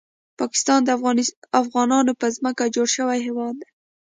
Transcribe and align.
پاکستان 0.39 0.79
د 0.85 0.89
افغانانو 1.61 2.11
په 2.19 2.27
ځمکه 2.35 2.63
جوړ 2.75 2.87
شوی 2.95 3.19
هیواد 3.27 3.53
دی 3.61 3.67